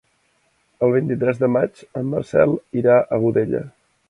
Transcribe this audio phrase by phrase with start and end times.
[0.87, 3.63] El vint-i-tres de maig en Marcel irà a Godella.